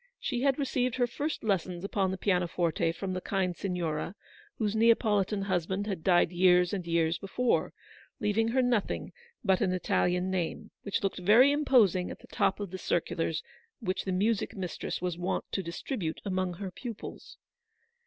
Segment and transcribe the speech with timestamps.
[0.19, 4.15] She had received her first lessons upon the pianoforte from the kind Signora,
[4.57, 7.71] whose Neapolitan husband had died years and years before,
[8.19, 12.59] leaving her nothing but an Italian name, which looked very impos ing at the top
[12.59, 13.43] of the circulars
[13.79, 17.37] which the music mistress was wont to distribute amongst her pupils.